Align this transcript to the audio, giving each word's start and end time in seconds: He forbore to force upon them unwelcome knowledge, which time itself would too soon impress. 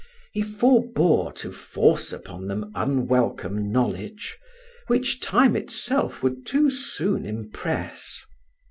He 0.33 0.41
forbore 0.41 1.31
to 1.35 1.51
force 1.51 2.11
upon 2.11 2.47
them 2.47 2.71
unwelcome 2.73 3.71
knowledge, 3.71 4.39
which 4.87 5.19
time 5.21 5.55
itself 5.55 6.23
would 6.23 6.43
too 6.43 6.71
soon 6.71 7.23
impress. 7.23 8.23